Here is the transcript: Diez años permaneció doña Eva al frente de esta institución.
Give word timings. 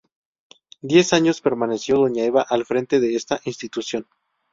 Diez 0.81 1.13
años 1.13 1.41
permaneció 1.41 1.97
doña 1.97 2.23
Eva 2.23 2.41
al 2.49 2.65
frente 2.65 2.99
de 2.99 3.13
esta 3.15 3.39
institución. 3.45 4.07